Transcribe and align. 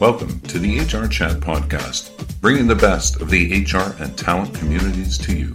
Welcome 0.00 0.40
to 0.40 0.58
the 0.58 0.78
HR 0.78 1.06
Chat 1.06 1.40
Podcast, 1.40 2.40
bringing 2.40 2.66
the 2.66 2.74
best 2.74 3.20
of 3.20 3.28
the 3.28 3.62
HR 3.64 3.94
and 4.02 4.16
talent 4.16 4.54
communities 4.54 5.18
to 5.18 5.36
you. 5.36 5.52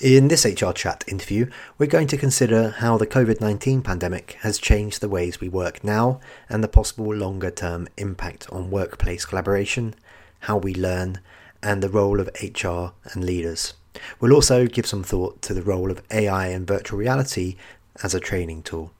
In 0.00 0.28
this 0.28 0.44
HR 0.44 0.70
Chat 0.70 1.02
interview, 1.08 1.50
we're 1.76 1.88
going 1.88 2.06
to 2.06 2.16
consider 2.16 2.70
how 2.70 2.96
the 2.96 3.06
COVID 3.06 3.40
19 3.40 3.82
pandemic 3.82 4.36
has 4.42 4.60
changed 4.60 5.00
the 5.00 5.08
ways 5.08 5.40
we 5.40 5.48
work 5.48 5.82
now 5.82 6.20
and 6.48 6.62
the 6.62 6.68
possible 6.68 7.12
longer 7.12 7.50
term 7.50 7.88
impact 7.96 8.46
on 8.52 8.70
workplace 8.70 9.24
collaboration, 9.24 9.96
how 10.42 10.56
we 10.56 10.72
learn, 10.72 11.18
and 11.64 11.82
the 11.82 11.90
role 11.90 12.20
of 12.20 12.30
HR 12.40 12.92
and 13.12 13.24
leaders. 13.24 13.74
We'll 14.20 14.34
also 14.34 14.68
give 14.68 14.86
some 14.86 15.02
thought 15.02 15.42
to 15.42 15.52
the 15.52 15.62
role 15.62 15.90
of 15.90 16.00
AI 16.12 16.46
and 16.46 16.64
virtual 16.64 17.00
reality 17.00 17.56
as 18.04 18.14
a 18.14 18.20
training 18.20 18.62
tool. 18.62 18.92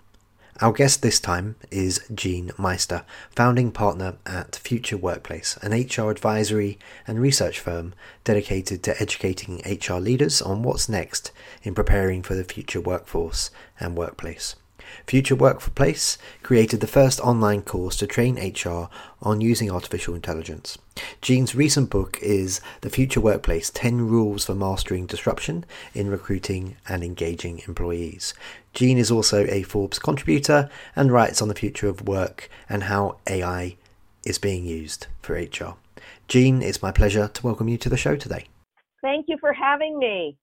Our 0.62 0.73
guest 0.73 1.00
this 1.00 1.19
time 1.20 1.56
is 1.70 2.05
Jean 2.14 2.50
Meister, 2.59 3.06
founding 3.34 3.73
partner 3.73 4.18
at 4.27 4.56
Future 4.56 4.98
Workplace, 4.98 5.56
an 5.62 5.73
HR 5.73 6.10
advisory 6.10 6.78
and 7.06 7.18
research 7.18 7.59
firm 7.59 7.95
dedicated 8.24 8.82
to 8.82 9.01
educating 9.01 9.62
HR 9.65 9.95
leaders 9.95 10.42
on 10.42 10.62
what's 10.62 10.87
next 10.87 11.32
in 11.62 11.74
preparing 11.74 12.23
for 12.23 12.34
the 12.34 12.45
future 12.45 12.80
workforce 12.80 13.51
and 13.78 13.96
workplace. 13.96 14.54
Future 15.07 15.35
Workplace 15.35 16.19
created 16.43 16.80
the 16.80 16.87
first 16.87 17.21
online 17.21 17.62
course 17.62 17.97
to 17.97 18.07
train 18.07 18.37
HR 18.37 18.89
on 19.23 19.41
using 19.41 19.71
artificial 19.71 20.15
intelligence. 20.15 20.79
Jean's 21.21 21.55
recent 21.55 21.91
book 21.91 22.19
is 22.23 22.61
The 22.83 22.91
Future 22.91 23.21
Workplace 23.21 23.71
10 23.71 24.09
Rules 24.09 24.45
for 24.45 24.55
Mastering 24.55 25.07
Disruption 25.07 25.65
in 25.95 26.10
Recruiting 26.10 26.77
and 26.88 27.02
Engaging 27.02 27.63
Employees. 27.66 28.35
Jean 28.73 28.99
is 28.99 29.10
also 29.10 29.47
a 29.47 29.63
Forbes 29.63 29.99
contributor 29.99 30.69
and 30.95 31.10
writes 31.10 31.41
on 31.43 31.49
the 31.49 31.54
future 31.54 31.88
of 31.88 32.07
work 32.07 32.49
and 32.69 32.85
how 32.85 33.16
AI 33.29 33.77
is 34.25 34.38
being 34.38 34.65
used 34.65 35.07
for 35.23 35.35
HR. 35.35 35.77
Jean, 36.29 36.63
it's 36.63 36.82
my 36.82 36.93
pleasure 36.93 37.29
to 37.29 37.43
welcome 37.43 37.69
you 37.69 37.79
to 37.79 37.88
the 37.88 37.97
show 37.97 38.16
today. 38.16 38.47
Thank 39.02 39.27
you 39.29 39.38
for 39.41 39.52
having 39.52 39.99
me. 39.99 40.37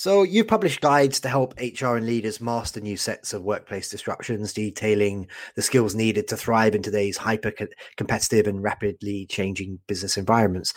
So, 0.00 0.22
you've 0.22 0.48
published 0.48 0.80
guides 0.80 1.20
to 1.20 1.28
help 1.28 1.52
HR 1.60 1.96
and 1.96 2.06
leaders 2.06 2.40
master 2.40 2.80
new 2.80 2.96
sets 2.96 3.34
of 3.34 3.42
workplace 3.42 3.90
disruptions, 3.90 4.54
detailing 4.54 5.28
the 5.56 5.60
skills 5.60 5.94
needed 5.94 6.26
to 6.28 6.38
thrive 6.38 6.74
in 6.74 6.82
today's 6.82 7.18
hyper 7.18 7.52
competitive 7.98 8.46
and 8.46 8.62
rapidly 8.62 9.26
changing 9.26 9.78
business 9.86 10.16
environments. 10.16 10.72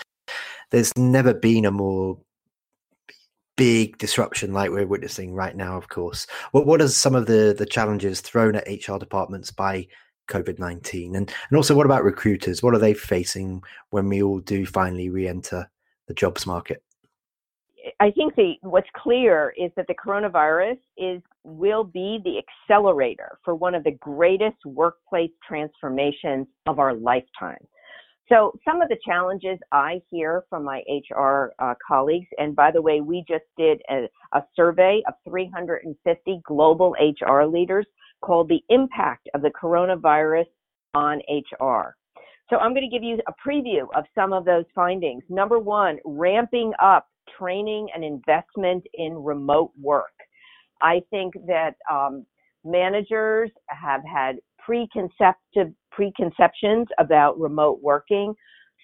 There's 0.71 0.91
never 0.97 1.33
been 1.33 1.63
a 1.63 1.71
more 1.71 2.19
big 3.55 3.97
disruption 3.97 4.51
like 4.51 4.71
we're 4.71 4.85
witnessing 4.85 5.33
right 5.33 5.55
now, 5.55 5.77
of 5.77 5.87
course. 5.87 6.27
What 6.51 6.65
what 6.67 6.81
are 6.81 6.89
some 6.89 7.15
of 7.15 7.25
the, 7.25 7.55
the 7.57 7.65
challenges 7.65 8.19
thrown 8.19 8.57
at 8.57 8.67
HR 8.67 8.97
departments 8.97 9.51
by 9.51 9.87
COVID 10.27 10.59
19? 10.59 11.15
And, 11.15 11.33
and 11.49 11.55
also, 11.55 11.77
what 11.77 11.85
about 11.85 12.03
recruiters? 12.03 12.61
What 12.61 12.75
are 12.75 12.79
they 12.79 12.93
facing 12.93 13.63
when 13.91 14.09
we 14.09 14.21
all 14.21 14.41
do 14.41 14.65
finally 14.65 15.09
re 15.09 15.29
enter 15.29 15.71
the 16.09 16.13
jobs 16.13 16.45
market? 16.45 16.83
I 17.99 18.11
think 18.11 18.35
the 18.35 18.53
what's 18.61 18.87
clear 18.95 19.53
is 19.57 19.71
that 19.75 19.87
the 19.87 19.95
coronavirus 19.95 20.77
is 20.97 21.21
will 21.43 21.83
be 21.83 22.19
the 22.23 22.41
accelerator 22.41 23.37
for 23.43 23.55
one 23.55 23.75
of 23.75 23.83
the 23.83 23.91
greatest 23.91 24.57
workplace 24.65 25.31
transformations 25.47 26.47
of 26.65 26.79
our 26.79 26.93
lifetime. 26.93 27.65
So 28.29 28.53
some 28.65 28.81
of 28.81 28.87
the 28.87 28.97
challenges 29.05 29.59
I 29.73 30.01
hear 30.09 30.43
from 30.49 30.63
my 30.63 30.81
HR 30.87 31.51
uh, 31.59 31.73
colleagues, 31.85 32.27
and 32.37 32.55
by 32.55 32.71
the 32.71 32.81
way, 32.81 33.01
we 33.01 33.25
just 33.27 33.43
did 33.57 33.81
a, 33.89 34.07
a 34.33 34.43
survey 34.55 35.03
of 35.07 35.15
350 35.27 36.41
global 36.45 36.95
HR 36.99 37.43
leaders 37.43 37.85
called 38.21 38.47
the 38.47 38.63
impact 38.69 39.27
of 39.33 39.41
the 39.41 39.51
coronavirus 39.51 40.45
on 40.93 41.21
HR. 41.29 41.95
So 42.53 42.59
I'm 42.59 42.75
going 42.75 42.87
to 42.87 42.95
give 42.95 43.03
you 43.03 43.17
a 43.27 43.33
preview 43.49 43.87
of 43.95 44.03
some 44.13 44.31
of 44.31 44.45
those 44.45 44.65
findings. 44.75 45.23
Number 45.27 45.57
one, 45.57 45.97
ramping 46.05 46.71
up 46.79 47.07
training 47.35 47.87
and 47.95 48.03
investment 48.03 48.83
in 48.93 49.15
remote 49.15 49.71
work. 49.81 50.13
I 50.79 51.01
think 51.09 51.33
that 51.47 51.71
um, 51.91 52.27
managers 52.63 53.49
have 53.69 54.01
had 54.05 54.35
preconceptive 54.59 55.73
preconceptions 55.91 56.85
about 56.99 57.39
remote 57.39 57.79
working. 57.81 58.35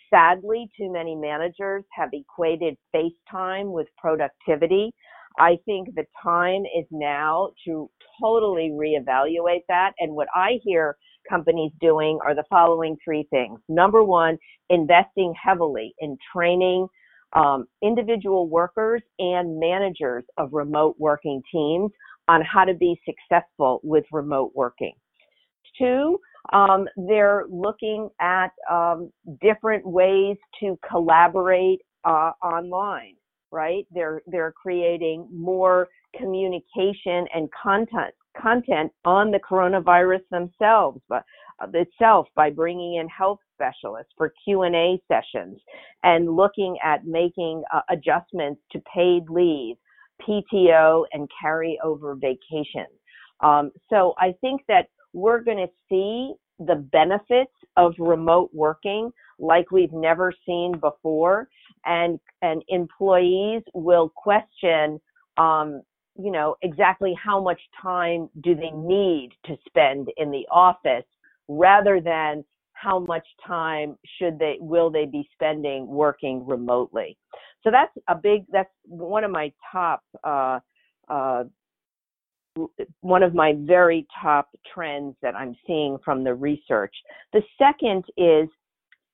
Sadly, 0.09 0.67
too 0.75 0.91
many 0.91 1.13
managers 1.13 1.83
have 1.91 2.09
equated 2.11 2.75
face 2.91 3.13
time 3.29 3.71
with 3.71 3.85
productivity. 3.99 4.91
I 5.37 5.59
think 5.65 5.89
the 5.93 6.05
time 6.23 6.63
is 6.63 6.87
now 6.89 7.51
to 7.67 7.87
totally 8.19 8.71
reevaluate 8.71 9.61
that. 9.67 9.91
And 9.99 10.13
what 10.13 10.27
I 10.35 10.59
hear 10.63 10.97
companies 11.29 11.71
doing 11.79 12.19
are 12.25 12.35
the 12.35 12.43
following 12.49 12.97
three 13.03 13.27
things. 13.29 13.59
Number 13.69 14.03
one, 14.03 14.37
investing 14.69 15.33
heavily 15.41 15.93
in 15.99 16.17
training 16.33 16.87
um, 17.33 17.67
individual 17.83 18.47
workers 18.47 19.01
and 19.19 19.59
managers 19.59 20.23
of 20.37 20.49
remote 20.51 20.95
working 20.97 21.41
teams 21.51 21.91
on 22.27 22.41
how 22.41 22.65
to 22.65 22.73
be 22.73 22.99
successful 23.05 23.79
with 23.83 24.05
remote 24.11 24.51
working. 24.55 24.93
Two, 25.77 26.19
um, 26.53 26.87
they're 26.97 27.45
looking 27.49 28.09
at 28.19 28.49
um, 28.69 29.11
different 29.41 29.85
ways 29.85 30.37
to 30.59 30.77
collaborate 30.89 31.81
uh, 32.05 32.31
online, 32.43 33.15
right? 33.51 33.85
They're 33.91 34.21
they're 34.27 34.53
creating 34.53 35.27
more 35.31 35.87
communication 36.17 37.27
and 37.33 37.49
content 37.51 38.13
content 38.37 38.91
on 39.05 39.31
the 39.31 39.39
coronavirus 39.39 40.21
themselves, 40.31 41.01
but 41.09 41.23
uh, 41.61 41.67
itself 41.73 42.27
by 42.35 42.49
bringing 42.49 42.95
in 42.95 43.07
health 43.07 43.39
specialists 43.55 44.13
for 44.17 44.33
Q&A 44.43 45.01
sessions 45.07 45.59
and 46.03 46.35
looking 46.35 46.77
at 46.83 47.05
making 47.05 47.63
uh, 47.73 47.81
adjustments 47.89 48.61
to 48.71 48.81
paid 48.93 49.23
leave, 49.29 49.75
PTO, 50.27 51.05
and 51.13 51.29
carryover 51.43 52.19
vacation. 52.19 52.85
Um, 53.41 53.71
so 53.89 54.13
I 54.17 54.33
think 54.41 54.61
that 54.67 54.87
we're 55.13 55.41
going 55.41 55.57
to 55.57 55.71
see 55.89 56.33
the 56.59 56.75
benefits 56.75 57.53
of 57.77 57.93
remote 57.97 58.49
working 58.53 59.11
like 59.39 59.71
we've 59.71 59.93
never 59.93 60.33
seen 60.45 60.73
before, 60.79 61.47
and 61.85 62.19
and 62.41 62.61
employees 62.67 63.63
will 63.73 64.11
question, 64.15 64.99
um, 65.37 65.81
you 66.19 66.31
know, 66.31 66.55
exactly 66.61 67.15
how 67.21 67.41
much 67.41 67.61
time 67.81 68.29
do 68.41 68.53
they 68.53 68.71
need 68.71 69.29
to 69.45 69.55
spend 69.65 70.09
in 70.17 70.31
the 70.31 70.45
office 70.51 71.05
rather 71.47 72.01
than 72.01 72.43
how 72.73 72.99
much 72.99 73.25
time 73.45 73.97
should 74.17 74.37
they 74.37 74.57
will 74.59 74.89
they 74.89 75.05
be 75.05 75.27
spending 75.33 75.87
working 75.87 76.45
remotely. 76.45 77.17
So 77.63 77.71
that's 77.71 77.91
a 78.07 78.15
big 78.15 78.45
that's 78.51 78.69
one 78.83 79.23
of 79.23 79.31
my 79.31 79.51
top 79.71 80.03
uh, 80.23 80.59
uh, 81.07 81.43
one 83.01 83.23
of 83.23 83.33
my 83.33 83.53
very 83.59 84.05
top 84.21 84.49
trends 84.73 85.15
that 85.21 85.35
i'm 85.35 85.55
seeing 85.65 85.97
from 86.03 86.23
the 86.23 86.33
research. 86.33 86.93
The 87.31 87.41
second 87.57 88.03
is 88.17 88.49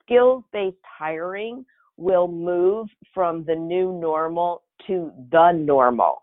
skills 0.03 0.43
based 0.51 0.77
hiring 0.83 1.65
will 1.97 2.27
move 2.27 2.87
from 3.13 3.45
the 3.45 3.55
new 3.55 3.93
normal 3.93 4.63
to 4.87 5.11
the 5.31 5.51
normal 5.51 6.21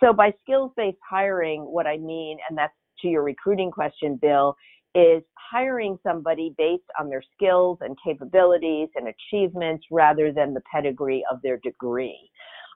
so 0.00 0.12
by 0.12 0.32
skills 0.42 0.70
based 0.76 0.98
hiring 1.08 1.62
what 1.62 1.86
i 1.86 1.96
mean 1.96 2.38
and 2.48 2.56
that's 2.56 2.74
to 3.00 3.08
your 3.08 3.22
recruiting 3.22 3.70
question 3.70 4.18
bill 4.20 4.56
is 4.94 5.22
hiring 5.50 5.98
somebody 6.06 6.54
based 6.56 6.84
on 7.00 7.08
their 7.08 7.22
skills 7.34 7.78
and 7.80 7.96
capabilities 8.04 8.88
and 8.94 9.08
achievements 9.08 9.84
rather 9.90 10.32
than 10.32 10.54
the 10.54 10.62
pedigree 10.72 11.24
of 11.30 11.42
their 11.42 11.58
degree. 11.58 12.30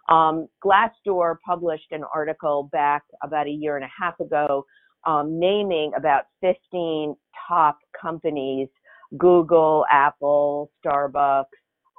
Um, 0.09 0.49
Glassdoor 0.65 1.37
published 1.47 1.93
an 1.93 2.03
article 2.13 2.69
back 2.73 3.03
about 3.23 3.47
a 3.47 3.51
year 3.51 3.77
and 3.77 3.85
a 3.85 3.91
half 4.01 4.19
ago 4.21 4.65
um, 5.07 5.39
naming 5.39 5.93
about 5.97 6.25
15 6.41 7.15
top 7.47 7.79
companies 8.01 8.69
Google, 9.17 9.87
Apple, 9.91 10.71
Starbucks, 10.85 11.45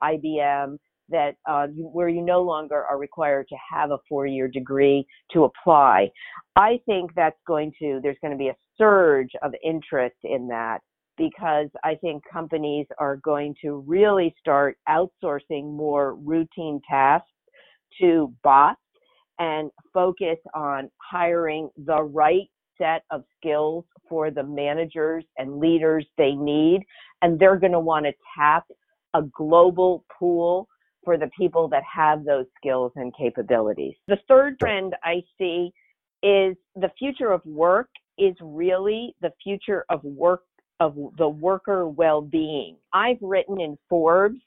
IBM 0.04 0.78
that 1.10 1.36
uh, 1.48 1.68
where 1.68 2.10
you 2.10 2.22
no 2.22 2.42
longer 2.42 2.84
are 2.86 2.98
required 2.98 3.48
to 3.50 3.56
have 3.72 3.92
a 3.92 3.98
four-year 4.08 4.48
degree 4.48 5.06
to 5.32 5.46
apply. 5.46 6.10
I 6.56 6.80
think 6.86 7.12
that's 7.16 7.40
going 7.48 7.72
to 7.80 8.00
there's 8.02 8.18
going 8.22 8.34
to 8.34 8.38
be 8.38 8.50
a 8.50 8.56
surge 8.78 9.32
of 9.42 9.54
interest 9.64 10.18
in 10.24 10.48
that 10.50 10.80
because 11.18 11.68
I 11.84 11.96
think 11.96 12.24
companies 12.32 12.88
are 12.98 13.18
going 13.18 13.54
to 13.62 13.84
really 13.86 14.34
start 14.40 14.78
outsourcing 14.88 15.76
more 15.76 16.16
routine 16.16 16.82
tasks 16.90 17.28
to 18.00 18.34
bots 18.44 18.80
and 19.38 19.70
focus 19.94 20.38
on 20.54 20.90
hiring 21.12 21.70
the 21.86 22.02
right 22.02 22.50
set 22.78 23.04
of 23.12 23.24
skills 23.38 23.86
for 24.08 24.32
the 24.32 24.44
managers 24.44 25.26
and 25.38 25.60
leaders 25.60 26.06
they 26.18 26.32
need. 26.32 26.82
And 27.22 27.38
they're 27.38 27.58
going 27.58 27.74
to 27.74 27.80
want 27.80 28.06
to 28.06 28.14
tap 28.38 28.64
a 29.14 29.22
global 29.36 30.06
pool 30.18 30.68
for 31.04 31.18
the 31.18 31.30
people 31.38 31.68
that 31.69 31.84
have 31.84 32.24
those 32.25 32.46
skills 32.57 32.92
and 32.96 33.16
capabilities. 33.16 33.96
The 34.07 34.19
third 34.28 34.60
trend 34.60 34.96
I 35.04 35.24
see 35.38 35.72
is 36.22 36.56
the 36.75 36.92
future 36.98 37.31
of 37.31 37.46
work 37.46 37.90
is 38.18 38.36
really 38.42 39.16
the 39.22 39.31
future 39.42 39.86
of 39.90 40.04
work 40.04 40.44
of 40.81 40.96
the 41.18 41.28
worker 41.28 41.88
well-being. 41.88 42.78
I've 42.94 43.18
written 43.22 43.60
in 43.60 43.78
Forbes 43.90 44.40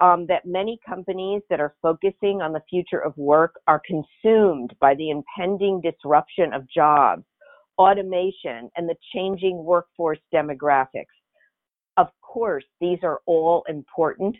um, 0.00 0.26
that 0.26 0.46
many 0.46 0.78
companies 0.88 1.42
that 1.50 1.60
are 1.60 1.74
focusing 1.82 2.40
on 2.40 2.52
the 2.52 2.62
future 2.70 3.00
of 3.00 3.16
work 3.16 3.54
are 3.66 3.82
consumed 3.84 4.74
by 4.80 4.94
the 4.94 5.10
impending 5.10 5.80
disruption 5.80 6.52
of 6.54 6.68
jobs, 6.70 7.24
automation, 7.76 8.70
and 8.76 8.88
the 8.88 8.94
changing 9.12 9.64
workforce 9.64 10.18
demographics. 10.32 11.06
Of 11.96 12.08
course, 12.22 12.64
these 12.80 12.98
are 13.02 13.20
all 13.26 13.64
important, 13.68 14.36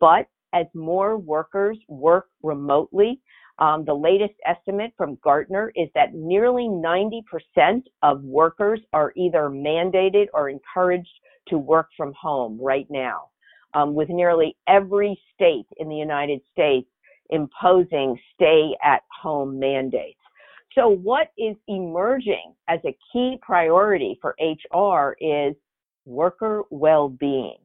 but 0.00 0.26
as 0.52 0.66
more 0.74 1.16
workers 1.16 1.78
work 1.88 2.28
remotely, 2.42 3.20
um, 3.58 3.84
the 3.84 3.94
latest 3.94 4.34
estimate 4.46 4.92
from 4.96 5.18
Gartner 5.22 5.72
is 5.76 5.88
that 5.94 6.14
nearly 6.14 6.64
90% 6.64 7.22
of 8.02 8.22
workers 8.22 8.80
are 8.92 9.12
either 9.16 9.50
mandated 9.50 10.26
or 10.32 10.48
encouraged 10.48 11.08
to 11.48 11.58
work 11.58 11.88
from 11.96 12.12
home 12.20 12.58
right 12.60 12.86
now, 12.90 13.28
um, 13.74 13.94
with 13.94 14.08
nearly 14.08 14.56
every 14.68 15.20
state 15.34 15.66
in 15.78 15.88
the 15.88 15.96
United 15.96 16.40
States 16.52 16.88
imposing 17.30 18.18
stay 18.34 18.76
at 18.84 19.02
home 19.22 19.58
mandates. 19.58 20.18
So, 20.74 20.88
what 20.88 21.32
is 21.36 21.56
emerging 21.68 22.54
as 22.68 22.80
a 22.84 22.96
key 23.12 23.38
priority 23.42 24.18
for 24.22 24.34
HR 24.40 25.16
is 25.20 25.54
worker 26.04 26.62
well 26.70 27.08
being. 27.08 27.58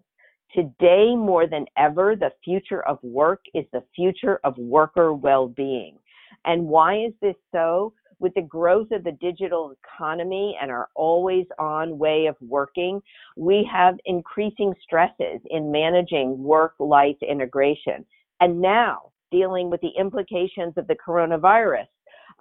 Today, 0.54 1.16
more 1.16 1.46
than 1.46 1.66
ever, 1.78 2.16
the 2.16 2.32
future 2.44 2.82
of 2.88 3.00
work 3.04 3.42
is 3.54 3.66
the 3.74 3.84
future 3.96 4.40
of 4.44 4.58
worker 4.58 5.14
well 5.14 5.48
being. 5.48 5.98
And 6.46 6.66
why 6.68 6.98
is 6.98 7.14
this 7.22 7.36
so? 7.52 7.94
With 8.20 8.34
the 8.34 8.42
growth 8.42 8.90
of 8.92 9.04
the 9.04 9.12
digital 9.12 9.76
economy 9.84 10.58
and 10.60 10.72
our 10.72 10.90
always 10.96 11.46
on 11.60 12.00
way 12.00 12.26
of 12.26 12.36
working, 12.42 13.02
we 13.36 13.70
have 13.72 13.96
increasing 14.06 14.74
stresses 14.82 15.40
in 15.52 15.72
managing 15.72 16.42
work 16.42 16.74
life 16.80 17.18
integration. 17.22 18.06
And 18.40 18.60
now, 18.60 19.12
dealing 19.32 19.70
with 19.70 19.82
the 19.82 19.92
implications 20.00 20.74
of 20.78 20.88
the 20.88 20.96
coronavirus, 20.96 21.88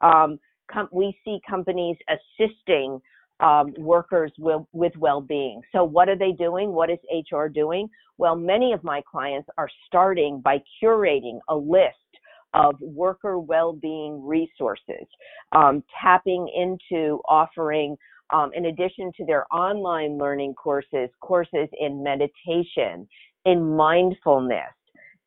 um, 0.01 0.39
com- 0.71 0.89
we 0.93 1.19
see 1.25 1.41
companies 1.49 1.97
assisting 2.09 3.01
um, 3.41 3.75
workers 3.79 4.33
will, 4.39 4.69
with 4.73 4.97
well-being. 4.97 5.61
So 5.73 5.85
what 5.85 6.09
are 6.09 6.17
they 6.17 6.33
doing? 6.33 6.73
What 6.73 6.91
is 6.91 6.99
HR 7.11 7.47
doing? 7.47 7.89
Well, 8.19 8.37
many 8.37 8.73
of 8.73 8.83
my 8.83 9.03
clients 9.11 9.49
are 9.59 9.69
starting 9.87 10.41
by 10.41 10.63
curating 10.83 11.39
a 11.49 11.57
list 11.57 11.97
of 12.55 12.75
worker 12.81 13.39
well-being 13.39 14.25
resources, 14.25 15.07
um, 15.53 15.85
tapping 16.03 16.49
into 16.57 17.21
offering, 17.29 17.97
um, 18.31 18.51
in 18.55 18.67
addition 18.67 19.13
to 19.19 19.27
their 19.27 19.45
online 19.55 20.17
learning 20.17 20.55
courses, 20.55 21.11
courses 21.21 21.69
in 21.79 22.03
meditation, 22.03 23.07
in 23.45 23.77
mindfulness, 23.77 24.73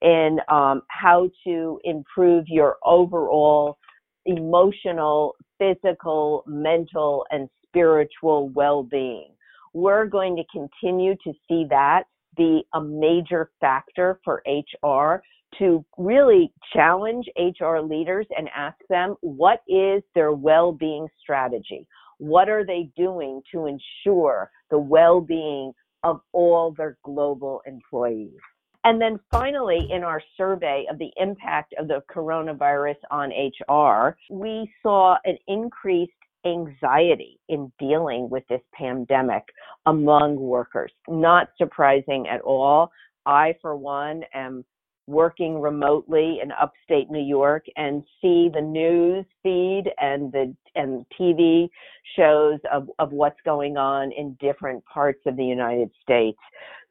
in 0.02 0.40
um, 0.50 0.82
how 0.90 1.30
to 1.46 1.80
improve 1.84 2.46
your 2.48 2.78
overall 2.84 3.78
emotional, 4.26 5.36
physical, 5.58 6.44
mental, 6.48 7.26
and 7.32 7.50
spiritual 7.70 8.50
well-being. 8.50 9.30
We're 9.74 10.06
going 10.06 10.36
to 10.36 10.44
continue 10.52 11.16
to 11.24 11.34
see 11.48 11.66
that 11.70 12.04
be 12.36 12.64
a 12.74 12.82
major 12.82 13.52
factor 13.60 14.20
for 14.24 14.42
HR 14.48 15.22
to 15.58 15.84
really 15.98 16.52
challenge 16.74 17.26
HR 17.38 17.80
leaders 17.80 18.28
and 18.38 18.50
ask 18.56 18.78
them 18.90 19.16
what 19.22 19.62
is 19.68 20.04
their 20.16 20.32
well-being 20.32 21.08
strategy? 21.22 21.88
What 22.20 22.50
are 22.50 22.66
they 22.66 22.90
doing 22.96 23.42
to 23.54 23.66
ensure 23.66 24.52
the 24.70 24.78
well-being 24.78 25.74
of 26.04 26.22
all 26.34 26.74
their 26.78 26.98
global 27.04 27.62
employees? 27.66 28.38
And 28.86 29.02
then 29.02 29.20
finally, 29.30 29.90
in 29.92 30.04
our 30.04 30.22
survey 30.38 30.86
of 30.90 30.98
the 31.00 31.12
impact 31.18 31.74
of 31.78 31.90
the 31.90 32.02
coronavirus 32.10 32.96
on 33.12 33.32
HR, 33.32 34.18
we 34.30 34.72
saw 34.82 35.18
an 35.26 35.38
increased 35.48 36.14
anxiety 36.46 37.40
in 37.50 37.72
dealing 37.80 38.30
with 38.30 38.44
this 38.50 38.62
pandemic 38.74 39.44
among 39.86 40.38
workers. 40.38 40.92
Not 41.08 41.50
surprising 41.58 42.28
at 42.28 42.42
all. 42.42 42.92
I, 43.26 43.56
for 43.62 43.76
one, 43.76 44.24
am 44.34 44.64
working 45.10 45.60
remotely 45.60 46.40
in 46.42 46.52
upstate 46.52 47.10
New 47.10 47.24
York 47.24 47.66
and 47.76 48.04
see 48.22 48.50
the 48.54 48.62
news 48.62 49.26
feed 49.42 49.86
and 50.00 50.32
the 50.32 50.56
and 50.76 51.04
TV 51.20 51.68
shows 52.16 52.60
of, 52.72 52.88
of 53.00 53.12
what's 53.12 53.40
going 53.44 53.76
on 53.76 54.12
in 54.12 54.38
different 54.40 54.84
parts 54.86 55.20
of 55.26 55.36
the 55.36 55.44
United 55.44 55.90
States. 56.02 56.38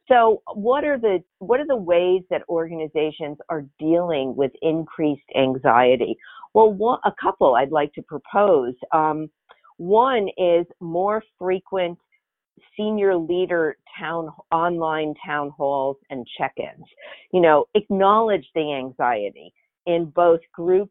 So 0.08 0.42
what 0.54 0.84
are 0.84 0.98
the 0.98 1.22
what 1.38 1.60
are 1.60 1.66
the 1.66 1.76
ways 1.76 2.22
that 2.30 2.42
organizations 2.48 3.38
are 3.50 3.64
dealing 3.78 4.34
with 4.34 4.50
increased 4.62 5.30
anxiety? 5.36 6.16
Well, 6.54 7.00
a 7.04 7.12
couple 7.22 7.54
I'd 7.54 7.70
like 7.70 7.92
to 7.94 8.02
propose. 8.02 8.74
Um, 8.92 9.30
one 9.78 10.28
is 10.36 10.66
more 10.80 11.22
frequent 11.38 11.98
senior 12.76 13.16
leader 13.16 13.76
town 13.98 14.28
online 14.52 15.14
town 15.24 15.50
halls 15.56 15.96
and 16.10 16.26
check-ins. 16.36 16.84
You 17.32 17.40
know, 17.40 17.66
acknowledge 17.74 18.46
the 18.54 18.72
anxiety 18.74 19.52
in 19.86 20.06
both 20.14 20.40
group 20.52 20.90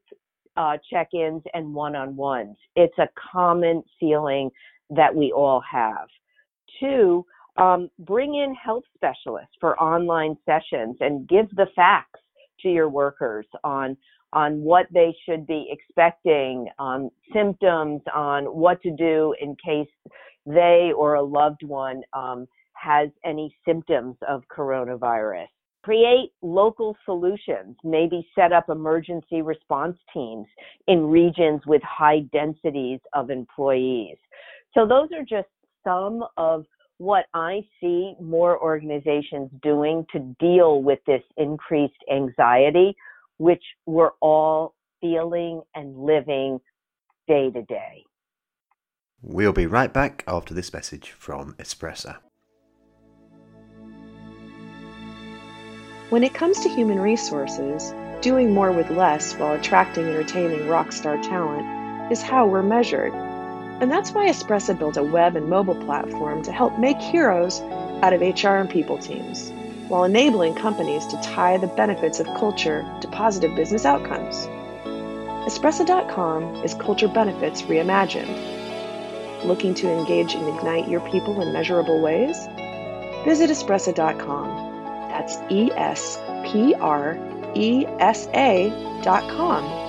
uh, 0.56 0.78
check-ins 0.89 1.44
and 1.54 1.74
one-on-ones. 1.74 2.57
It's 2.75 2.98
a 2.98 3.10
common 3.31 3.84
feeling 4.00 4.50
that 4.89 5.13
we 5.13 5.31
all 5.31 5.62
have. 5.69 6.07
Two, 6.80 7.25
um, 7.57 7.89
bring 8.00 8.36
in 8.36 8.56
health 8.56 8.84
specialists 8.95 9.56
for 9.60 9.80
online 9.81 10.38
sessions 10.45 10.98
and 11.00 11.28
give 11.28 11.50
the 11.56 11.68
facts 11.75 12.19
to 12.62 12.69
your 12.69 12.89
workers 12.89 13.45
on 13.63 13.98
on 14.33 14.62
what 14.62 14.88
they 14.94 15.15
should 15.25 15.47
be 15.47 15.68
expecting, 15.69 16.68
on 16.79 17.09
symptoms, 17.33 18.01
on 18.13 18.45
what 18.45 18.81
to 18.81 18.91
do 18.91 19.33
in 19.41 19.56
case 19.63 19.88
they 20.45 20.91
or 20.95 21.15
a 21.15 21.24
loved 21.24 21.63
one 21.63 22.01
um, 22.13 22.47
has 22.74 23.09
any 23.25 23.56
symptoms 23.65 24.15
of 24.27 24.44
coronavirus. 24.56 25.47
Create 25.83 26.31
local 26.41 26.98
solutions, 27.05 27.77
maybe 27.84 28.27
set 28.36 28.51
up 28.51 28.69
emergency 28.69 29.41
response 29.41 29.98
teams 30.13 30.46
in 30.88 31.05
regions 31.07 31.62
with 31.65 31.81
high 31.84 32.19
densities 32.34 33.00
of 33.13 33.29
employees. 33.29 34.17
So 34.74 34.86
those 34.86 35.10
are 35.13 35.24
just 35.24 35.48
some 35.84 36.25
of 36.36 36.65
what 36.98 37.25
I 37.34 37.62
see 37.79 38.15
more 38.19 38.62
organizations 38.62 39.50
doing 39.62 40.05
to 40.12 40.19
deal 40.39 40.81
with 40.81 41.00
this 41.05 41.22
increased 41.38 41.93
anxiety 42.12 42.96
which 43.38 43.63
we're 43.86 44.12
all 44.22 44.74
feeling 45.01 45.62
and 45.75 45.98
living 45.98 46.60
day 47.27 47.51
to 47.51 47.62
day. 47.63 48.03
We'll 49.22 49.53
be 49.53 49.65
right 49.65 49.91
back 49.91 50.24
after 50.27 50.53
this 50.53 50.74
message 50.74 51.12
from 51.12 51.53
Espressa. 51.56 52.17
When 56.10 56.24
it 56.24 56.34
comes 56.34 56.62
to 56.62 56.70
human 56.70 57.00
resources, 57.00 57.94
doing 58.22 58.53
more 58.53 58.72
with 58.72 58.89
less 58.89 59.34
while 59.36 59.53
attracting 59.53 60.06
and 60.06 60.17
retaining 60.17 60.67
rock 60.67 60.91
star 60.91 61.22
talent 61.22 62.12
is 62.12 62.22
how 62.22 62.48
we're 62.48 62.63
measured. 62.63 63.13
And 63.82 63.91
that's 63.91 64.12
why 64.12 64.27
Espressa 64.29 64.77
built 64.77 64.98
a 64.98 65.03
web 65.03 65.36
and 65.36 65.50
mobile 65.50 65.75
platform 65.75 66.41
to 66.44 66.51
help 66.51 66.79
make 66.79 66.98
heroes 66.98 67.60
out 68.01 68.13
of 68.13 68.22
HR 68.22 68.56
and 68.56 68.70
people 68.70 68.98
teams 68.98 69.51
while 69.88 70.03
enabling 70.03 70.56
companies 70.56 71.06
to 71.08 71.22
tie 71.22 71.58
the 71.58 71.67
benefits 71.67 72.20
of 72.20 72.27
culture 72.36 72.86
to 73.01 73.08
positive 73.08 73.56
business 73.56 73.86
outcomes. 73.86 74.48
Espressa.com 75.48 76.56
is 76.63 76.74
culture 76.74 77.08
benefits 77.08 77.62
reimagined. 77.63 79.46
Looking 79.46 79.74
to 79.75 79.89
engage 79.89 80.34
and 80.34 80.48
ignite 80.48 80.89
your 80.89 81.00
people 81.10 81.41
in 81.41 81.53
measurable 81.53 82.01
ways? 82.01 82.48
Visit 83.24 83.50
Espressa.com. 83.50 84.48
That's 85.10 85.38
E 85.50 85.72
S 85.72 86.20
P 86.44 86.74
R 86.75 87.17
E 87.56 87.86
S 88.00 88.27
A.com. 88.34 89.87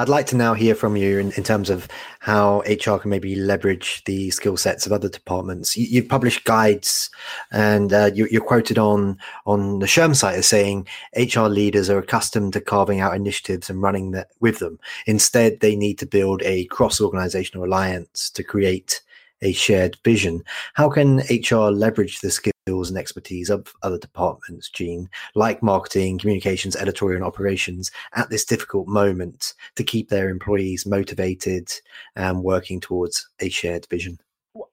I'd 0.00 0.08
like 0.08 0.26
to 0.26 0.36
now 0.36 0.54
hear 0.54 0.76
from 0.76 0.96
you 0.96 1.18
in, 1.18 1.32
in 1.32 1.42
terms 1.42 1.70
of 1.70 1.88
how 2.20 2.60
HR 2.60 2.98
can 2.98 3.10
maybe 3.10 3.34
leverage 3.34 4.04
the 4.04 4.30
skill 4.30 4.56
sets 4.56 4.86
of 4.86 4.92
other 4.92 5.08
departments. 5.08 5.76
You, 5.76 6.00
have 6.00 6.08
published 6.08 6.44
guides, 6.44 7.10
and 7.50 7.92
uh, 7.92 8.10
you, 8.14 8.28
are 8.32 8.44
quoted 8.44 8.78
on 8.78 9.18
on 9.44 9.80
the 9.80 9.86
SHRM 9.86 10.14
site 10.14 10.36
as 10.36 10.46
saying 10.46 10.86
HR 11.16 11.48
leaders 11.48 11.90
are 11.90 11.98
accustomed 11.98 12.52
to 12.52 12.60
carving 12.60 13.00
out 13.00 13.16
initiatives 13.16 13.68
and 13.68 13.82
running 13.82 14.12
that 14.12 14.28
with 14.38 14.60
them. 14.60 14.78
Instead, 15.06 15.58
they 15.58 15.74
need 15.74 15.98
to 15.98 16.06
build 16.06 16.42
a 16.44 16.66
cross 16.66 17.00
organizational 17.00 17.66
alliance 17.66 18.30
to 18.30 18.44
create 18.44 19.02
a 19.42 19.52
shared 19.52 19.96
vision. 20.04 20.44
How 20.74 20.88
can 20.88 21.18
HR 21.28 21.70
leverage 21.70 22.20
the 22.20 22.30
skills 22.30 22.52
skills 22.68 22.90
and 22.90 22.98
expertise 22.98 23.48
of 23.48 23.72
other 23.82 23.96
departments, 23.96 24.68
Jean, 24.68 25.08
like 25.34 25.62
marketing, 25.62 26.18
communications, 26.18 26.76
editorial, 26.76 27.16
and 27.16 27.24
operations 27.24 27.90
at 28.14 28.28
this 28.28 28.44
difficult 28.44 28.86
moment 28.86 29.54
to 29.76 29.82
keep 29.82 30.10
their 30.10 30.28
employees 30.28 30.84
motivated 30.84 31.72
and 32.14 32.42
working 32.42 32.78
towards 32.78 33.26
a 33.40 33.48
shared 33.48 33.86
vision? 33.88 34.18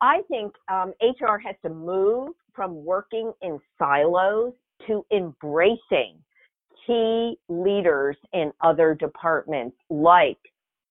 I 0.02 0.24
think 0.28 0.54
um, 0.70 0.92
HR 1.02 1.38
has 1.38 1.56
to 1.64 1.70
move 1.70 2.34
from 2.54 2.84
working 2.84 3.32
in 3.42 3.60
silos 3.80 4.52
to 4.88 5.06
embracing 5.10 6.18
key 6.86 7.38
leaders 7.48 8.18
in 8.34 8.52
other 8.60 8.94
departments 8.94 9.78
like 9.90 10.38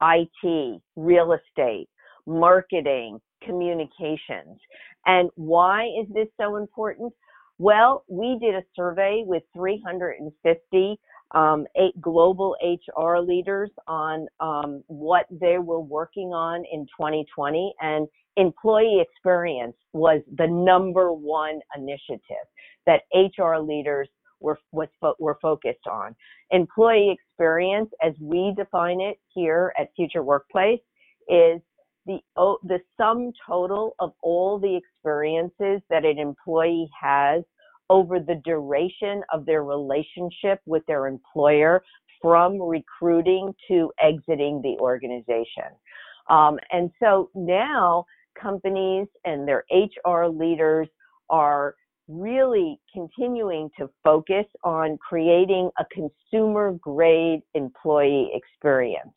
IT, 0.03 0.81
real 0.97 1.35
estate, 1.35 1.89
marketing, 2.27 3.21
communications. 3.45 4.59
And 5.07 5.31
why 5.37 5.87
is 6.01 6.07
this 6.13 6.29
so 6.41 6.57
important? 6.57 7.13
Well, 7.59 8.05
we 8.09 8.39
did 8.41 8.55
a 8.55 8.63
survey 8.75 9.23
with 9.25 9.43
350 9.55 10.99
um, 11.35 11.67
eight 11.77 12.01
global 12.01 12.57
HR 12.63 13.19
leaders 13.19 13.71
on 13.89 14.27
um, 14.41 14.83
what 14.87 15.27
they 15.31 15.59
were 15.59 15.81
working 15.81 16.29
on 16.29 16.65
in 16.73 16.87
2020, 16.97 17.75
and 17.81 18.07
employee 18.37 19.01
experience 19.01 19.77
was 19.93 20.23
the 20.37 20.47
number 20.47 21.13
one 21.13 21.61
initiative 21.77 22.47
that 22.87 23.03
HR 23.15 23.57
leaders 23.59 24.09
were 24.41 24.59
was 24.73 24.89
were 25.19 25.39
focused 25.41 25.87
on. 25.91 26.15
Employee 26.51 27.17
experience, 27.19 27.91
as 28.03 28.13
we 28.21 28.53
define 28.57 29.01
it 29.01 29.19
here 29.35 29.73
at 29.79 29.89
Future 29.97 30.23
Workplace, 30.23 30.81
is 31.29 31.61
the 32.07 32.19
the 32.37 32.81
sum 32.97 33.33
total 33.47 33.95
of 33.99 34.13
all 34.23 34.59
the 34.59 34.77
experiences 34.77 35.81
that 35.91 36.05
an 36.05 36.19
employee 36.19 36.89
has 37.01 37.43
over 37.91 38.19
the 38.19 38.41
duration 38.45 39.23
of 39.33 39.45
their 39.47 39.63
relationship 39.63 40.61
with 40.67 40.83
their 40.87 41.07
employer 41.07 41.83
from 42.21 42.61
recruiting 42.61 43.55
to 43.69 43.93
exiting 44.03 44.63
the 44.63 44.77
organization. 44.81 45.71
Um, 46.31 46.59
and 46.73 46.91
so 47.01 47.31
now 47.35 48.07
companies 48.41 49.09
and 49.25 49.47
their 49.47 49.65
HR 49.71 50.27
leaders 50.27 50.89
are 51.29 51.75
really 52.09 52.79
continuing 52.93 53.71
to 53.79 53.89
focus 54.03 54.45
on 54.63 54.99
creating 55.07 55.71
a 55.79 55.85
consumer 55.93 56.73
grade 56.81 57.41
employee 57.55 58.31
experience. 58.35 59.15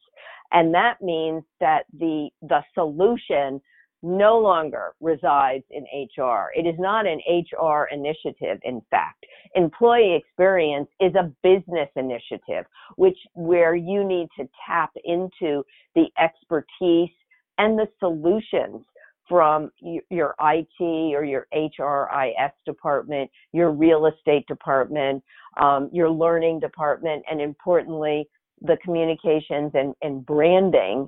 And 0.51 0.73
that 0.73 1.01
means 1.01 1.43
that 1.59 1.83
the, 1.97 2.29
the 2.41 2.61
solution 2.73 3.61
no 4.03 4.37
longer 4.37 4.93
resides 5.01 5.63
in 5.71 5.83
HR. 5.83 6.49
It 6.55 6.67
is 6.67 6.75
not 6.77 7.05
an 7.07 7.19
HR 7.27 7.87
initiative, 7.91 8.59
in 8.63 8.81
fact. 8.91 9.25
Employee 9.55 10.15
experience 10.15 10.87
is 10.99 11.13
a 11.15 11.31
business 11.41 11.89
initiative, 11.95 12.65
which 12.95 13.17
where 13.33 13.75
you 13.75 14.03
need 14.03 14.27
to 14.39 14.47
tap 14.67 14.91
into 15.03 15.63
the 15.95 16.05
expertise 16.19 17.09
and 17.57 17.77
the 17.77 17.87
solutions 17.99 18.85
from 19.27 19.71
your 19.81 20.35
IT 20.39 20.79
or 20.79 21.25
your 21.25 21.47
HRIS 21.53 22.51
department, 22.65 23.29
your 23.51 23.71
real 23.71 24.05
estate 24.05 24.47
department, 24.47 25.21
um, 25.59 25.89
your 25.91 26.09
learning 26.09 26.59
department, 26.59 27.23
and 27.29 27.41
importantly, 27.41 28.29
the 28.61 28.77
communications 28.83 29.71
and, 29.73 29.93
and 30.01 30.25
branding 30.25 31.07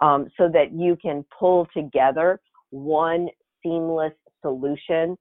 um, 0.00 0.28
so 0.36 0.48
that 0.52 0.72
you 0.72 0.96
can 1.00 1.24
pull 1.38 1.66
together 1.74 2.40
one 2.70 3.28
seamless 3.62 4.12
solution 4.42 5.16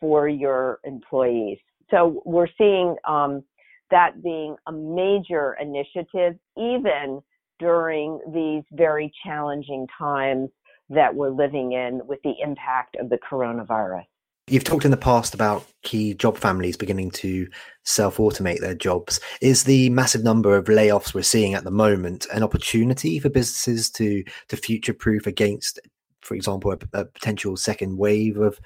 for 0.00 0.28
your 0.28 0.78
employees. 0.84 1.58
So 1.90 2.22
we're 2.24 2.48
seeing 2.58 2.96
um, 3.06 3.42
that 3.90 4.22
being 4.22 4.56
a 4.66 4.72
major 4.72 5.56
initiative, 5.60 6.38
even 6.56 7.20
during 7.58 8.18
these 8.32 8.64
very 8.72 9.12
challenging 9.24 9.86
times 9.98 10.48
that 10.88 11.14
we're 11.14 11.30
living 11.30 11.72
in 11.72 12.00
with 12.06 12.18
the 12.24 12.34
impact 12.42 12.96
of 13.00 13.08
the 13.08 13.18
coronavirus. 13.30 14.04
You've 14.48 14.64
talked 14.64 14.84
in 14.84 14.90
the 14.90 14.96
past 14.96 15.34
about 15.34 15.64
key 15.82 16.14
job 16.14 16.36
families 16.36 16.76
beginning 16.76 17.12
to 17.12 17.46
self 17.84 18.16
automate 18.16 18.60
their 18.60 18.74
jobs. 18.74 19.20
Is 19.40 19.64
the 19.64 19.88
massive 19.90 20.24
number 20.24 20.56
of 20.56 20.64
layoffs 20.64 21.14
we're 21.14 21.22
seeing 21.22 21.54
at 21.54 21.62
the 21.62 21.70
moment 21.70 22.26
an 22.32 22.42
opportunity 22.42 23.20
for 23.20 23.28
businesses 23.28 23.88
to 23.90 24.24
to 24.48 24.56
future 24.56 24.94
proof 24.94 25.28
against, 25.28 25.78
for 26.22 26.34
example, 26.34 26.72
a, 26.72 26.78
a 26.92 27.04
potential 27.04 27.56
second 27.56 27.96
wave 27.96 28.36
of 28.36 28.58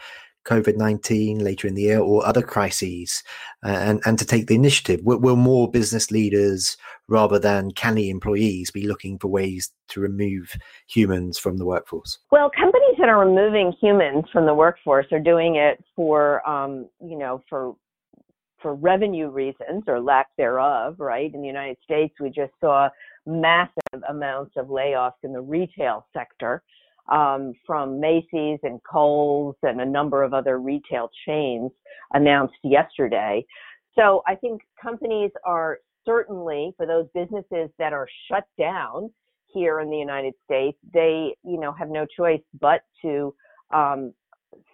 COVID 0.46 0.76
19 0.76 1.40
later 1.40 1.68
in 1.68 1.74
the 1.74 1.82
year 1.82 1.98
or 1.98 2.24
other 2.26 2.42
crises 2.42 3.22
uh, 3.64 3.68
and, 3.68 4.00
and 4.06 4.18
to 4.18 4.24
take 4.24 4.46
the 4.46 4.54
initiative? 4.54 5.00
Will, 5.02 5.18
will, 5.18 5.36
more 5.36 5.70
business 5.70 6.10
leaders, 6.10 6.76
rather 7.08 7.38
than 7.38 7.72
canny 7.72 8.08
employees, 8.08 8.70
be 8.70 8.86
looking 8.86 9.18
for 9.18 9.28
ways 9.28 9.70
to 9.88 10.00
remove 10.00 10.56
humans 10.88 11.38
from 11.38 11.58
the 11.58 11.66
workforce? 11.66 12.18
Well, 12.30 12.50
companies 12.50 12.96
that 12.98 13.08
are 13.08 13.18
removing 13.18 13.72
humans 13.80 14.24
from 14.32 14.46
the 14.46 14.54
workforce 14.54 15.06
are 15.12 15.20
doing 15.20 15.56
it 15.56 15.82
for, 15.94 16.46
um, 16.48 16.88
you 17.00 17.18
know, 17.18 17.42
for 17.48 17.74
for 18.62 18.74
revenue 18.74 19.28
reasons 19.28 19.84
or 19.86 20.00
lack 20.00 20.28
thereof, 20.38 20.96
right? 20.98 21.32
In 21.32 21.42
the 21.42 21.46
United 21.46 21.76
States, 21.84 22.14
we 22.18 22.30
just 22.30 22.52
saw 22.60 22.88
massive 23.26 24.02
amounts 24.08 24.52
of 24.56 24.68
layoffs 24.68 25.22
in 25.22 25.32
the 25.32 25.40
retail 25.40 26.06
sector 26.12 26.62
um, 27.08 27.52
from 27.66 28.00
Macy's 28.00 28.58
and 28.62 28.80
Kohl's 28.90 29.56
and 29.62 29.80
a 29.80 29.86
number 29.86 30.22
of 30.22 30.34
other 30.34 30.58
retail 30.58 31.10
chains 31.26 31.70
announced 32.12 32.56
yesterday. 32.64 33.44
So 33.94 34.22
I 34.26 34.34
think 34.34 34.62
companies 34.80 35.30
are 35.44 35.78
certainly 36.04 36.72
for 36.76 36.86
those 36.86 37.06
businesses 37.14 37.70
that 37.78 37.92
are 37.92 38.08
shut 38.28 38.44
down 38.58 39.10
here 39.52 39.80
in 39.80 39.90
the 39.90 39.96
United 39.96 40.34
States, 40.44 40.78
they 40.92 41.34
you 41.42 41.58
know 41.58 41.72
have 41.72 41.88
no 41.88 42.06
choice 42.06 42.42
but 42.60 42.82
to 43.02 43.34
um, 43.72 44.12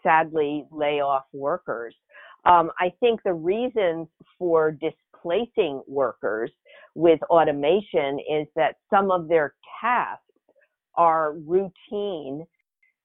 sadly 0.02 0.64
lay 0.70 1.00
off 1.00 1.24
workers. 1.32 1.94
Um, 2.44 2.70
I 2.78 2.92
think 3.00 3.20
the 3.22 3.32
reasons 3.32 4.08
for 4.38 4.72
displacing 4.72 5.82
workers 5.86 6.50
with 6.94 7.20
automation 7.30 8.18
is 8.30 8.46
that 8.56 8.76
some 8.90 9.10
of 9.10 9.28
their 9.28 9.54
tasks 9.80 10.21
are 10.94 11.32
routine 11.32 12.46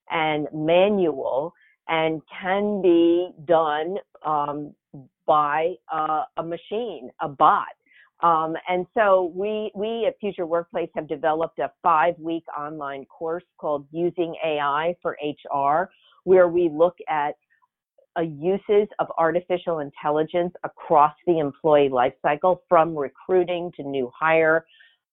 and 0.09 0.47
manual 0.53 1.53
and 1.87 2.21
can 2.41 2.81
be 2.81 3.29
done 3.45 3.97
um, 4.25 4.73
by 5.25 5.73
uh, 5.93 6.23
a 6.37 6.43
machine, 6.43 7.09
a 7.21 7.27
bot. 7.27 7.67
Um, 8.21 8.55
and 8.67 8.87
so 8.95 9.31
we 9.35 9.71
we 9.75 10.05
at 10.07 10.19
Future 10.19 10.47
Workplace 10.47 10.89
have 10.95 11.07
developed 11.07 11.59
a 11.59 11.71
five-week 11.83 12.43
online 12.57 13.05
course 13.05 13.43
called 13.59 13.85
Using 13.91 14.35
AI 14.43 14.95
for 15.03 15.17
HR, 15.21 15.91
where 16.23 16.47
we 16.47 16.67
look 16.69 16.97
at 17.07 17.35
uh, 18.17 18.21
uses 18.21 18.87
of 18.97 19.07
artificial 19.19 19.79
intelligence 19.79 20.51
across 20.63 21.13
the 21.27 21.37
employee 21.37 21.89
lifecycle, 21.89 22.57
from 22.67 22.97
recruiting 22.97 23.71
to 23.75 23.83
new 23.83 24.11
hire, 24.17 24.65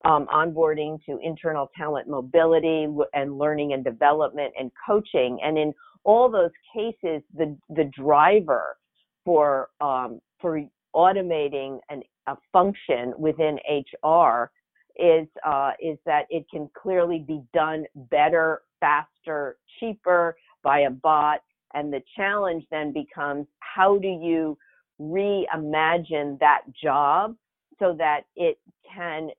um, 0.05 0.27
onboarding 0.27 1.03
to 1.07 1.19
internal 1.23 1.71
talent 1.77 2.09
mobility 2.09 2.87
and 3.15 3.39
learning 3.39 3.73
and 3.73 3.85
development 3.85 4.53
and 4.59 4.71
coaching. 4.87 5.39
And 5.43 5.57
in 5.57 5.73
all 6.05 6.31
those 6.31 6.51
cases, 6.75 7.23
the 7.37 7.57
the 7.71 7.91
driver 7.97 8.77
for 9.25 9.71
um, 9.81 10.21
for 10.41 10.63
automating 10.95 11.81
an, 11.89 12.03
a 12.27 12.37
function 12.53 13.15
within 13.19 13.59
HR 13.69 14.51
is 14.97 15.27
uh, 15.47 15.73
is 15.81 15.99
that 16.07 16.27
it 16.31 16.45
can 16.51 16.69
clearly 16.81 17.25
be 17.27 17.43
done 17.53 17.85
better, 18.11 18.63
faster, 18.81 19.57
cheaper 19.81 20.37
by 20.63 20.81
a 20.81 20.91
bot. 20.91 21.41
And 21.73 21.93
the 21.93 22.03
challenge 22.17 22.65
then 22.71 22.93
becomes 22.93 23.47
how 23.59 23.99
do 23.99 24.07
you 24.09 24.57
reimagine 25.01 26.39
that 26.39 26.63
job 26.81 27.35
so 27.81 27.97
that 27.99 28.23
it 28.37 28.59
can 28.95 29.31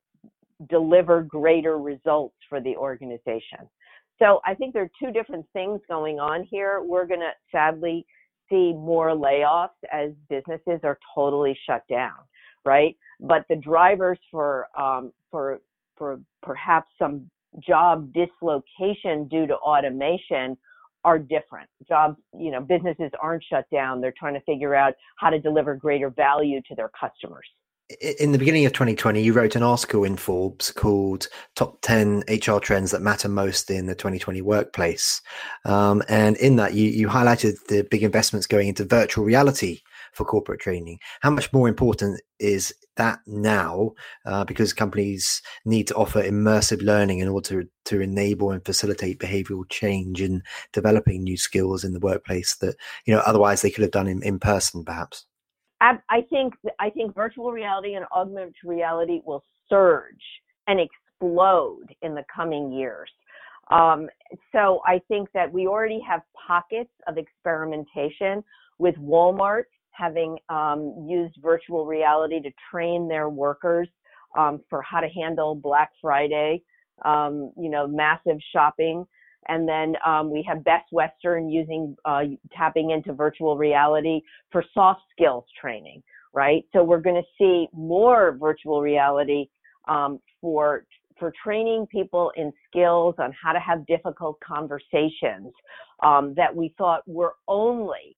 deliver 0.70 1.22
greater 1.22 1.78
results 1.78 2.36
for 2.50 2.62
the 2.62 2.76
organization. 2.76 3.60
So 4.20 4.40
I 4.46 4.54
think 4.54 4.74
there 4.74 4.84
are 4.84 4.92
two 5.02 5.12
different 5.12 5.46
things 5.54 5.82
going 5.90 6.20
on 6.20 6.48
here. 6.50 6.82
We're 6.82 7.06
going 7.06 7.20
to 7.20 7.32
sadly 7.52 8.06
see 8.50 8.74
more 8.74 9.10
layoffs 9.10 9.70
as 9.92 10.12
businesses 10.30 10.80
are 10.84 10.98
totally 11.14 11.58
shut 11.68 11.84
down, 11.90 12.14
right? 12.64 12.96
But 13.20 13.46
the 13.50 13.56
drivers 13.56 14.20
for 14.32 14.68
um, 14.80 15.12
for 15.32 15.60
for 15.98 16.20
perhaps 16.42 16.88
some 17.00 17.30
job 17.66 18.14
dislocation 18.14 19.28
due 19.28 19.48
to 19.48 19.56
automation 19.56 20.58
are 21.04 21.20
different. 21.20 21.70
Jobs, 21.88 22.18
you 22.38 22.52
know, 22.52 22.60
businesses 22.62 23.12
aren't 23.22 23.44
shut 23.50 23.66
down. 23.72 24.02
They're 24.02 24.14
trying 24.18 24.34
to 24.34 24.42
figure 24.42 24.76
out 24.76 24.94
how 25.18 25.30
to 25.30 25.40
deliver 25.40 25.76
greater 25.76 26.10
value 26.10 26.62
to 26.68 26.76
their 26.76 26.90
customers. 27.00 27.48
In 28.02 28.32
the 28.32 28.40
beginning 28.40 28.66
of 28.66 28.74
2020, 28.74 29.22
you 29.22 29.32
wrote 29.32 29.56
an 29.56 29.62
article 29.62 30.04
in 30.04 30.18
Forbes 30.18 30.72
called 30.72 31.28
Top 31.56 31.78
10 31.82 32.24
HR 32.28 32.58
Trends 32.58 32.90
That 32.92 33.02
Matter 33.02 33.30
Most 33.30 33.70
in 33.70 33.86
the 33.86 33.94
2020 33.94 34.42
Workplace. 34.42 35.22
Um, 35.66 36.02
and 36.10 36.36
in 36.38 36.56
that, 36.56 36.74
you, 36.74 36.90
you 36.90 37.08
highlighted 37.08 37.64
the 37.68 37.84
big 37.84 38.02
investments 38.02 38.48
going 38.48 38.70
into 38.70 38.86
virtual 38.86 39.24
reality 39.24 39.82
for 40.14 40.26
corporate 40.26 40.62
training. 40.62 40.98
How 41.22 41.30
much 41.30 41.54
more 41.54 41.68
important 41.68 42.22
is 42.40 42.74
that 42.96 43.20
now? 43.28 43.92
Uh, 44.26 44.44
because 44.44 44.74
companies 44.74 45.44
need 45.64 45.86
to 45.88 45.96
offer 45.96 46.24
immersive 46.24 46.82
learning 46.82 47.20
in 47.20 47.28
order 47.28 47.62
to, 47.62 47.70
to 47.86 48.02
enable 48.02 48.50
and 48.50 48.66
facilitate 48.66 49.20
behavioral 49.20 49.70
change 49.70 50.22
in 50.22 50.42
developing 50.74 51.24
new 51.24 51.38
skills 51.38 51.84
in 51.84 51.94
the 51.94 52.00
workplace 52.00 52.56
that, 52.56 52.76
you 53.06 53.14
know, 53.14 53.22
otherwise 53.28 53.62
they 53.62 53.70
could 53.70 53.84
have 53.84 53.92
done 53.92 54.08
in, 54.08 54.24
in 54.24 54.40
person, 54.40 54.84
perhaps. 54.84 55.28
I 55.82 56.22
think 56.30 56.54
I 56.80 56.90
think 56.90 57.14
virtual 57.14 57.52
reality 57.52 57.96
and 57.96 58.06
augmented 58.16 58.56
reality 58.64 59.22
will 59.26 59.44
surge 59.70 60.24
and 60.68 60.80
explode 60.80 61.94
in 62.02 62.16
the 62.16 62.24
coming 62.34 62.72
years. 62.72 63.10
Um, 63.72 64.08
so 64.52 64.82
I 64.86 65.02
think 65.08 65.30
that 65.34 65.52
we 65.52 65.68
already 65.68 66.00
have 66.08 66.22
pockets 66.48 66.92
of 67.08 67.18
experimentation 67.18 68.44
with 68.78 68.96
Walmart 68.96 69.64
having 69.92 70.38
um, 70.50 71.06
used 71.08 71.36
virtual 71.42 71.86
reality 71.86 72.42
to 72.42 72.52
train 72.70 73.08
their 73.08 73.30
workers 73.30 73.88
um, 74.38 74.62
for 74.70 74.82
how 74.82 75.00
to 75.00 75.08
handle 75.08 75.56
Black 75.56 75.92
Friday, 76.02 76.62
um, 77.04 77.52
you 77.58 77.70
know, 77.70 77.88
massive 77.88 78.38
shopping. 78.52 79.06
And 79.48 79.68
then 79.68 79.96
um, 80.06 80.32
we 80.32 80.44
have 80.48 80.64
Best 80.64 80.92
Western 80.92 81.50
using 81.50 81.96
uh, 82.06 82.24
tapping 82.56 82.92
into 82.92 83.14
virtual 83.14 83.58
reality 83.58 84.22
for 84.52 84.64
soft 84.74 85.02
skills 85.12 85.46
training, 85.60 86.02
right? 86.34 86.64
So 86.74 86.84
we're 86.84 87.02
going 87.02 87.22
to 87.22 87.28
see 87.38 87.68
more 87.74 88.38
virtual 88.40 88.82
reality 88.82 89.48
um, 89.88 90.20
for 90.42 90.86
for 91.18 91.32
training 91.42 91.88
people 91.90 92.32
in 92.36 92.52
skills 92.68 93.16
on 93.20 93.32
how 93.42 93.54
to 93.54 93.60
have 93.60 93.86
difficult 93.86 94.38
conversations 94.42 95.54
um, 96.04 96.34
that 96.36 96.54
we 96.54 96.74
thought 96.78 97.08
were 97.08 97.36
only 97.48 98.18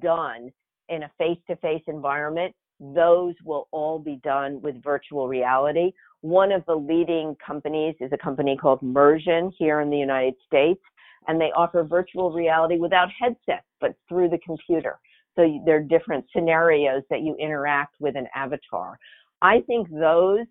done 0.00 0.50
in 0.88 1.02
a 1.02 1.10
face-to-face 1.18 1.82
environment. 1.88 2.54
Those 2.78 3.34
will 3.44 3.66
all 3.72 3.98
be 3.98 4.20
done 4.22 4.60
with 4.62 4.82
virtual 4.82 5.26
reality. 5.26 5.92
One 6.22 6.52
of 6.52 6.64
the 6.66 6.74
leading 6.74 7.36
companies 7.44 7.94
is 8.00 8.12
a 8.12 8.18
company 8.18 8.56
called 8.56 8.82
Mursion 8.82 9.52
here 9.58 9.80
in 9.80 9.88
the 9.88 9.96
United 9.96 10.34
States, 10.46 10.80
and 11.28 11.40
they 11.40 11.50
offer 11.56 11.82
virtual 11.82 12.32
reality 12.32 12.76
without 12.76 13.08
headsets, 13.18 13.66
but 13.80 13.94
through 14.08 14.28
the 14.28 14.38
computer. 14.38 14.98
So 15.36 15.60
there 15.64 15.76
are 15.76 15.82
different 15.82 16.26
scenarios 16.34 17.02
that 17.08 17.22
you 17.22 17.36
interact 17.36 17.94
with 18.00 18.16
an 18.16 18.26
avatar. 18.34 18.98
I 19.40 19.60
think 19.66 19.88
those 19.90 20.46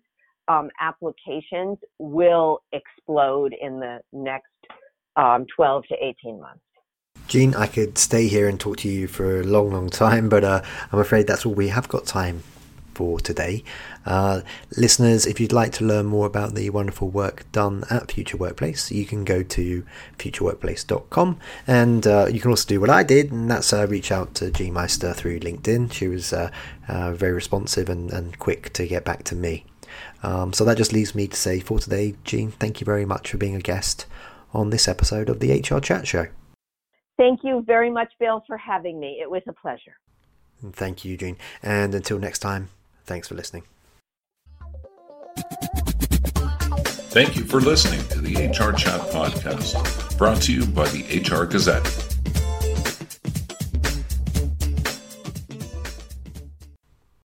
um, 0.48 0.70
applications 0.80 1.78
will 1.98 2.62
explode 2.72 3.54
in 3.60 3.78
the 3.78 4.00
next 4.12 4.46
um, 5.16 5.46
12 5.54 5.84
to 5.88 5.94
18 6.24 6.40
months. 6.40 6.60
Jean, 7.28 7.54
I 7.54 7.68
could 7.68 7.96
stay 7.96 8.26
here 8.26 8.48
and 8.48 8.58
talk 8.58 8.78
to 8.78 8.88
you 8.88 9.06
for 9.06 9.40
a 9.40 9.44
long, 9.44 9.70
long 9.70 9.88
time, 9.88 10.28
but 10.28 10.42
uh, 10.42 10.62
I'm 10.90 10.98
afraid 10.98 11.28
that's 11.28 11.46
all 11.46 11.54
we 11.54 11.68
have 11.68 11.86
got 11.86 12.06
time 12.06 12.42
for 13.00 13.18
today. 13.18 13.64
Uh, 14.04 14.42
listeners, 14.76 15.24
if 15.24 15.40
you'd 15.40 15.54
like 15.54 15.72
to 15.72 15.86
learn 15.86 16.04
more 16.04 16.26
about 16.26 16.54
the 16.54 16.68
wonderful 16.68 17.08
work 17.08 17.50
done 17.50 17.82
at 17.88 18.12
Future 18.12 18.36
Workplace, 18.36 18.92
you 18.92 19.06
can 19.06 19.24
go 19.24 19.42
to 19.42 19.86
futureworkplace.com 20.18 21.38
and 21.66 22.06
uh, 22.06 22.26
you 22.30 22.40
can 22.40 22.50
also 22.50 22.68
do 22.68 22.78
what 22.78 22.90
I 22.90 23.02
did, 23.02 23.32
and 23.32 23.50
that's 23.50 23.72
uh, 23.72 23.86
reach 23.88 24.12
out 24.12 24.34
to 24.34 24.50
Jean 24.50 24.74
Meister 24.74 25.14
through 25.14 25.40
LinkedIn. 25.40 25.90
She 25.94 26.08
was 26.08 26.34
uh, 26.34 26.50
uh, 26.88 27.12
very 27.12 27.32
responsive 27.32 27.88
and, 27.88 28.12
and 28.12 28.38
quick 28.38 28.70
to 28.74 28.86
get 28.86 29.02
back 29.02 29.24
to 29.24 29.34
me. 29.34 29.64
Um, 30.22 30.52
so 30.52 30.62
that 30.66 30.76
just 30.76 30.92
leaves 30.92 31.14
me 31.14 31.26
to 31.26 31.36
say 31.36 31.58
for 31.60 31.78
today, 31.78 32.16
Jean, 32.24 32.50
thank 32.50 32.82
you 32.82 32.84
very 32.84 33.06
much 33.06 33.30
for 33.30 33.38
being 33.38 33.56
a 33.56 33.60
guest 33.60 34.04
on 34.52 34.68
this 34.68 34.86
episode 34.86 35.30
of 35.30 35.40
the 35.40 35.58
HR 35.58 35.80
Chat 35.80 36.06
Show. 36.06 36.26
Thank 37.16 37.40
you 37.44 37.64
very 37.66 37.90
much, 37.90 38.12
Bill, 38.18 38.44
for 38.46 38.58
having 38.58 39.00
me. 39.00 39.20
It 39.22 39.30
was 39.30 39.42
a 39.48 39.54
pleasure. 39.54 39.96
Thank 40.72 41.04
you, 41.04 41.16
Jean. 41.16 41.36
And 41.62 41.94
until 41.94 42.18
next 42.18 42.40
time, 42.40 42.68
Thanks 43.10 43.26
for 43.26 43.34
listening. 43.34 43.64
Thank 47.10 47.34
you 47.34 47.42
for 47.42 47.60
listening 47.60 48.06
to 48.10 48.20
the 48.20 48.46
HR 48.46 48.70
Chat 48.72 49.00
Podcast, 49.10 50.16
brought 50.16 50.40
to 50.42 50.52
you 50.52 50.64
by 50.64 50.86
the 50.90 51.18
HR 51.18 51.44
Gazette. 51.44 52.09